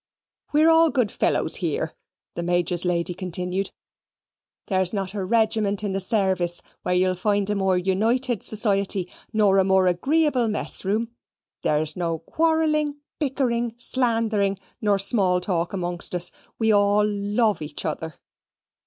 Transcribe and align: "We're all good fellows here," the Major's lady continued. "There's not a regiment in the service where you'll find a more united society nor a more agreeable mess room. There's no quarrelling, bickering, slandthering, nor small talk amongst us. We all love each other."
"We're 0.51 0.71
all 0.71 0.89
good 0.89 1.11
fellows 1.11 1.57
here," 1.57 1.93
the 2.33 2.41
Major's 2.41 2.85
lady 2.85 3.13
continued. 3.13 3.69
"There's 4.65 4.93
not 4.93 5.13
a 5.13 5.23
regiment 5.23 5.83
in 5.83 5.91
the 5.91 5.99
service 5.99 6.59
where 6.81 6.95
you'll 6.95 7.13
find 7.13 7.47
a 7.51 7.53
more 7.53 7.77
united 7.77 8.41
society 8.41 9.07
nor 9.31 9.59
a 9.59 9.63
more 9.63 9.85
agreeable 9.85 10.47
mess 10.47 10.83
room. 10.83 11.09
There's 11.61 11.95
no 11.95 12.17
quarrelling, 12.17 12.95
bickering, 13.19 13.75
slandthering, 13.77 14.57
nor 14.81 14.97
small 14.97 15.39
talk 15.39 15.71
amongst 15.71 16.15
us. 16.15 16.31
We 16.57 16.71
all 16.71 17.05
love 17.07 17.61
each 17.61 17.85
other." 17.85 18.15